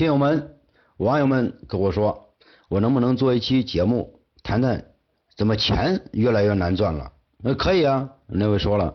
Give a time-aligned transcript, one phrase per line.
[0.00, 0.56] 亲友们、
[0.96, 2.32] 网友们跟我说，
[2.70, 4.82] 我能不能做一期节目，谈谈
[5.36, 7.12] 怎么钱越来越难赚了？
[7.36, 8.94] 那可以啊，那位说了，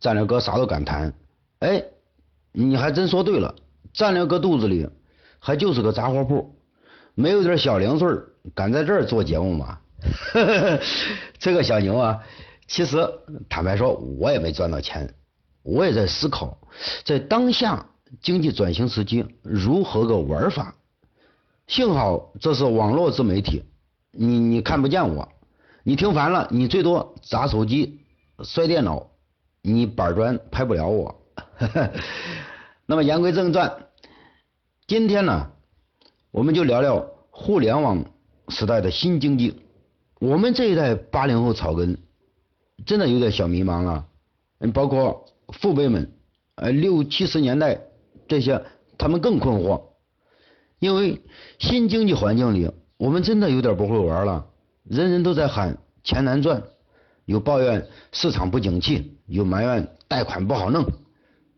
[0.00, 1.14] 战略哥啥都敢谈。
[1.60, 1.84] 哎，
[2.50, 3.54] 你还真说对了，
[3.92, 4.88] 战略哥肚子里
[5.38, 6.56] 还就是个杂货铺，
[7.14, 8.08] 没有点小零碎，
[8.52, 9.78] 敢在这儿做节目吗？
[11.38, 12.20] 这个小牛啊，
[12.66, 13.08] 其实
[13.48, 15.14] 坦白说，我也没赚到钱，
[15.62, 16.58] 我也在思考，
[17.04, 17.86] 在当下。
[18.20, 20.74] 经济转型时期如何个玩法？
[21.66, 23.62] 幸好这是网络自媒体，
[24.10, 25.28] 你你看不见我，
[25.84, 28.00] 你听烦了，你最多砸手机、
[28.42, 29.06] 摔电脑，
[29.62, 31.22] 你板砖拍不了我。
[32.84, 33.86] 那么言归正传，
[34.86, 35.50] 今天呢，
[36.32, 38.04] 我们就聊聊互联网
[38.48, 39.62] 时代的新经济。
[40.18, 41.96] 我们这一代八零后草根
[42.84, 44.06] 真的有点小迷茫了。
[44.58, 46.12] 嗯，包括父辈们，
[46.56, 47.80] 呃，六七十年代。
[48.32, 48.64] 这些
[48.96, 49.82] 他们更困惑，
[50.78, 51.20] 因为
[51.58, 54.46] 新经济环境里，我们真的有点不会玩了。
[54.84, 56.62] 人人都在喊钱难赚，
[57.26, 60.86] 有抱怨市场不景气，有埋怨贷款不好弄，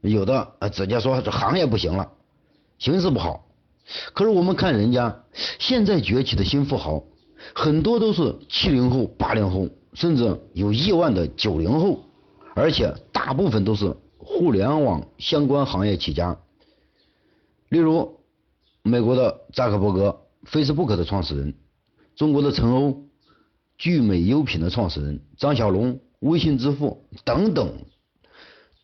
[0.00, 2.10] 有的直接说这行业不行了，
[2.80, 3.46] 形势不好。
[4.12, 5.22] 可是我们看人家
[5.60, 7.04] 现在崛起的新富豪，
[7.54, 12.00] 很多都是七零后、八零后，甚至有亿万的九零后，
[12.56, 16.36] 而且大部分都是互联网相关行业起家。
[17.74, 18.20] 例如，
[18.84, 21.54] 美国的扎克伯格，Facebook 的创始人；
[22.14, 23.08] 中国的陈欧，
[23.76, 27.72] 聚美优品的创始人；张小龙，微信支付等等，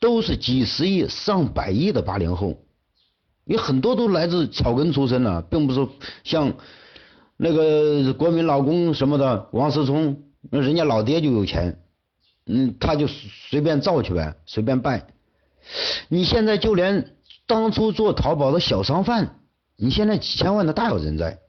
[0.00, 2.64] 都是几十亿、上百亿的八零后。
[3.44, 5.86] 有很多都来自草根出身的，并不是
[6.24, 6.54] 像
[7.36, 11.78] 那个国民老公什么的王思聪，那人家老爹就有钱，
[12.46, 15.06] 嗯，他就随便造去呗，随便拜。
[16.08, 17.14] 你现在就连。
[17.50, 19.40] 当初做淘宝的小商贩，
[19.76, 21.40] 你现在几千万的大有人在。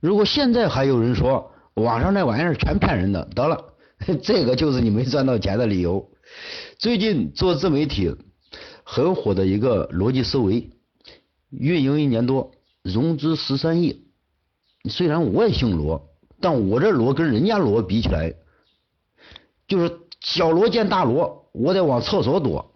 [0.00, 3.74] 如果现在还有人说网上那玩意儿全骗人的，得了，
[4.24, 6.10] 这个就是你没赚到钱的理由。
[6.78, 8.16] 最近做自媒体
[8.84, 10.70] 很火的一个逻辑思维，
[11.50, 12.52] 运营一年多，
[12.82, 14.06] 融资十三亿。
[14.88, 16.08] 虽然我也姓罗，
[16.40, 18.32] 但我这罗跟人家罗比起来，
[19.66, 22.72] 就是小罗见大罗，我得往厕所躲。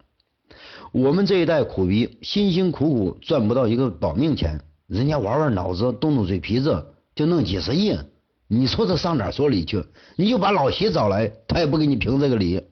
[0.92, 7.98] 我们这一代苦逼，辛辛苦苦赚不到一个保命钱，人家玩玩脑子，动动嘴皮子就弄几十亿，
[8.46, 9.82] 你说这上哪说理去？
[10.16, 12.62] 你就把老习找来，他也不给你评这个理。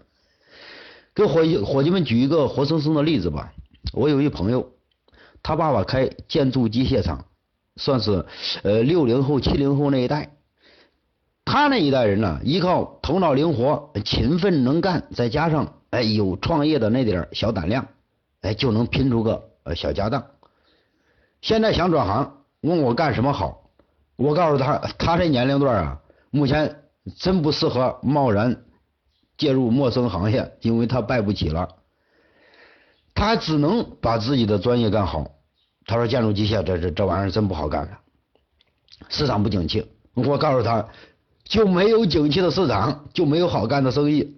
[1.15, 3.55] 给伙计伙计们举一个活生生的例子吧。
[3.95, 4.71] 我有一朋友，
[5.43, 7.25] 他爸爸开建筑机械厂，
[7.77, 8.27] 算是
[8.63, 10.37] 呃六零后七零后那一代。
[11.47, 17.89] 他那一代人呢，依靠头脑灵活、勤奋能干，再加上哎有创业的那点小胆量。
[18.43, 20.25] 哎，就能拼出个呃小家当。
[21.43, 23.71] 现在想转行，问我干什么好？
[24.17, 26.83] 我告诉他，他这年龄段啊，目前
[27.17, 28.65] 真不适合贸然
[29.39, 31.69] 介入陌生行业，因为他败不起了。
[33.15, 35.31] 他只能把自己的专业干好。
[35.87, 37.99] 他说建筑机械这这这玩意儿真不好干了，
[39.09, 39.87] 市场不景气。
[40.15, 40.89] 我告诉他，
[41.45, 44.37] 就没有景气的市场，就没有好干的生意，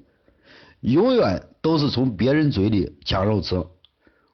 [0.80, 3.64] 永远都是从别人嘴里抢肉吃。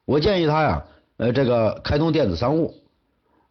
[0.09, 0.83] 我建议他呀，
[1.17, 2.73] 呃，这个开通电子商务，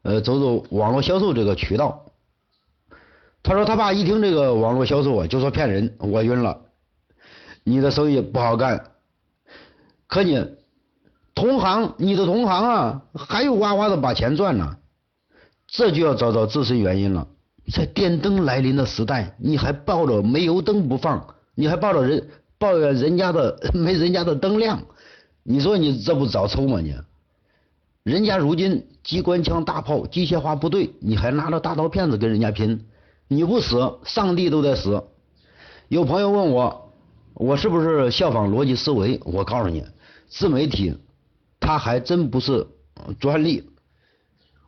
[0.03, 2.05] 呃，走走网络销售这个渠道。
[3.45, 6.63] 他说他爸一听这个网络销售啊，就说骗人，我晕了。
[7.63, 8.91] 你的生意不好干，
[10.09, 10.45] 可你
[11.33, 14.79] 同行，你的同行啊，还有哇哇的把钱赚呢。
[15.69, 17.29] 这就要找找自身原因了。
[17.73, 24.83] 在电灯来临的时代，你还抱着煤油灯不放，你还抱着人抱怨人家的没人家的灯亮。
[25.51, 26.79] 你说你这不找抽吗？
[26.83, 26.95] 你，
[28.03, 32.85] 人家如今机关枪、大炮、机械化部队，你还拿着大刀片子跟人家拼，
[33.29, 35.03] 你不死，上帝都得死。
[35.89, 36.93] 有朋友问我，
[37.33, 39.19] 我是不是效仿逻辑思维？
[39.25, 39.83] 我告诉你，
[40.29, 40.99] 自媒体，
[41.59, 42.67] 它还真不是
[43.19, 43.71] 专利。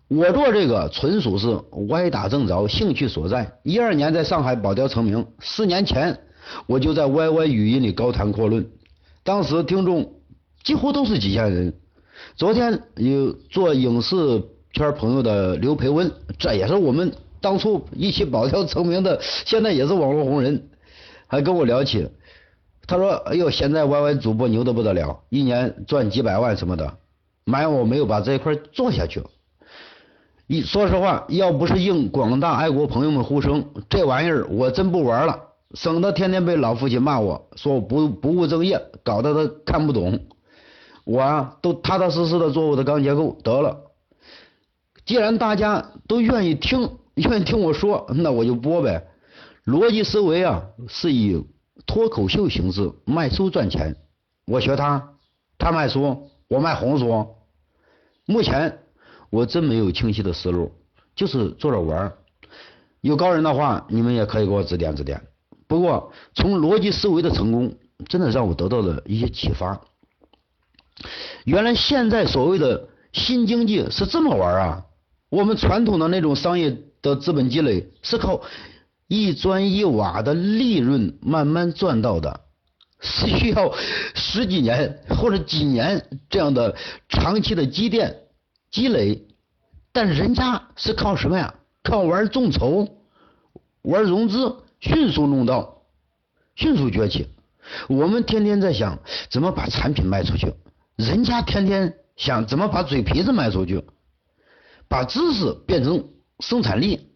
[0.08, 3.58] 我做这个纯属是歪打正着，兴趣所在。
[3.64, 6.18] 一二年在上海保钓成名，四年前
[6.66, 8.66] 我就在 YY 语音里高谈阔论，
[9.22, 10.14] 当时听众。
[10.62, 11.74] 几乎都是几千人。
[12.36, 14.42] 昨天有做影视
[14.72, 20.68] 圈朋友的刘培温，这也是我们当初一起保钓成名的，现在也是网络红人，
[21.26, 22.08] 还跟我聊起。
[22.86, 26.98] 他说：“哎呦，现在 YY 主播牛的不得了，一年赚几百万什么的。”
[27.46, 29.22] 埋怨我没有把这一块做下去。
[30.46, 35.40] 一说实话，要不是应广大爱国朋友们呼声，这玩意儿我真不玩了，
[35.74, 40.20] 省得天天被老父亲骂我说我不不务正业，搞得他看不懂。
[41.04, 43.78] 我啊，都踏踏实实的做我的钢结构得了。
[45.04, 49.08] 既然大家都愿意听， 愿意听我说， 那我就播呗。
[49.64, 51.44] 逻辑思维啊，是以
[51.86, 53.96] 脱口秀形式卖书赚钱。
[54.46, 55.14] 我学他，
[55.58, 57.28] 他卖书，我卖红书。
[58.26, 58.78] 目前
[59.30, 60.72] 我真没有清晰的思路，
[61.14, 62.12] 就是做着玩。
[63.00, 65.22] 有高人的话，你们也可以给我指点指点。
[65.66, 67.76] 不过从逻辑思维的成功，
[68.08, 69.80] 真的让我得到了一些启发。
[71.44, 74.84] 原来现在所谓的新经济是这么玩啊！
[75.28, 78.42] 我们传统的那种商业的资本积累是靠
[79.06, 82.40] 一砖一瓦的利润慢慢赚到的，
[83.00, 83.72] 是需要
[84.14, 86.76] 十几年或者几年这样的
[87.08, 88.16] 长期的积淀
[88.70, 89.26] 积累。
[89.92, 91.54] 但人家是靠什么呀？
[91.82, 92.86] 靠玩众筹、
[93.82, 95.82] 玩融资，迅速弄到，
[96.54, 97.26] 迅速崛起。
[97.88, 98.98] 我们天天在想
[99.30, 100.52] 怎么把产品卖出去。
[101.00, 103.82] 人家天天想怎么把嘴皮子卖出去，
[104.86, 106.10] 把知识变成
[106.40, 107.08] 生产力。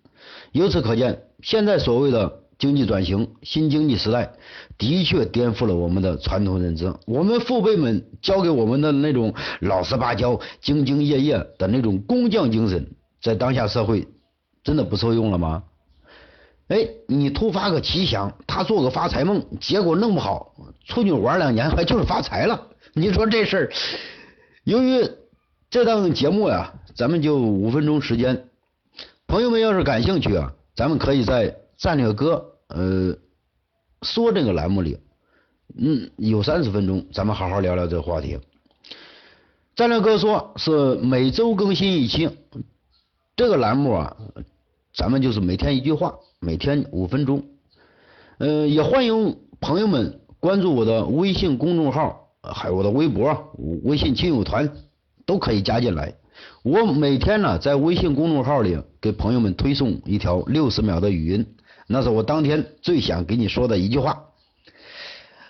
[0.52, 4.32] 由此可见，现在所谓的经济转型、新经济时代，
[4.78, 6.94] 的确颠覆了我们的传统认知。
[7.06, 14.08] 我们父辈们教给我们的那种老实巴交、兢兢业业的那种工匠精神，在当下社会
[14.62, 15.64] 真的不受用了吗？
[16.68, 20.54] 哎，你突发个奇想，他做个发财梦，结果弄不好，
[20.86, 22.68] 出去玩两年，还就是发财了。
[22.96, 23.72] 你说这事儿，
[24.62, 25.10] 由于
[25.68, 28.48] 这档节目呀，咱们就五分钟时间，
[29.26, 33.16] 朋友们要是感兴趣啊，咱们可以在战略哥呃
[34.02, 34.96] 说这个栏目里，
[35.76, 38.38] 嗯，有三十分钟，咱们好好聊聊这个话题。
[39.74, 42.30] 战略哥说是每周更新一期，
[43.34, 44.16] 这个栏目啊，
[44.94, 47.44] 咱们就是每天一句话，每天五分钟，
[48.38, 52.20] 呃，也欢迎朋友们关注我的微信公众号。
[52.52, 53.52] 还有我的微博、
[53.84, 54.70] 微信亲友团
[55.24, 56.14] 都可以加进来。
[56.62, 61.46] 我每天呢在微信公众号里给朋友们推送一条六十秒的语音，
[61.86, 64.24] 那是我当天最想给你说的一句话。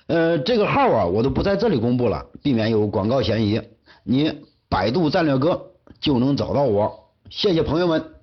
[0.06, 3.60] 呃，这个号啊我都不在这里公布了，避免有广告嫌疑。
[4.02, 4.32] 你
[4.68, 5.70] 百度战略哥
[6.00, 7.10] 就能找到我。
[7.30, 8.13] 谢谢朋友们。